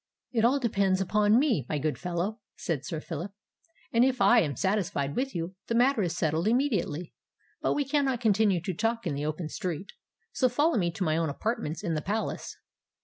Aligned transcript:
"It 0.31 0.43
all 0.43 0.59
depends 0.59 0.99
upon 0.99 1.37
me, 1.37 1.67
my 1.69 1.77
good 1.77 1.95
fellow," 1.95 2.39
said 2.55 2.83
Sir 2.83 2.99
Phillip: 2.99 3.33
"and 3.93 4.03
if 4.03 4.19
I 4.19 4.39
am 4.39 4.55
satisfied 4.55 5.15
with 5.15 5.35
you, 5.35 5.53
the 5.67 5.75
matter 5.75 6.01
is 6.01 6.17
settled 6.17 6.47
immediately. 6.47 7.13
But 7.61 7.75
we 7.75 7.85
cannot 7.85 8.19
continue 8.19 8.61
to 8.63 8.73
talk 8.73 9.05
in 9.05 9.13
the 9.13 9.27
open 9.27 9.47
street: 9.47 9.91
so 10.31 10.49
follow 10.49 10.79
me 10.79 10.89
to 10.89 11.03
my 11.03 11.17
own 11.17 11.29
apartments 11.29 11.83
in 11.83 11.93
the 11.93 12.01
palace." 12.01 12.57